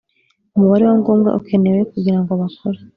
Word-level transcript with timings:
umubare 0.55 0.83
wa 0.89 0.95
ngombwa 1.01 1.35
ukenewe 1.39 1.79
kugira 1.91 2.17
ngo 2.21 2.31
bakore 2.41 2.79